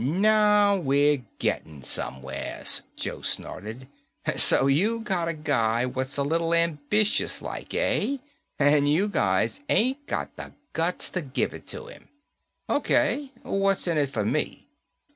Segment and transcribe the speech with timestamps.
[0.03, 3.87] "Now we're getting somewheres," Joe snorted.
[4.35, 8.17] "So you got a guy what's a little ambitious, like, eh?
[8.57, 12.07] And you guys ain't got the guts to give it to him.
[12.67, 13.31] O.K.
[13.43, 14.69] What's in it for me?"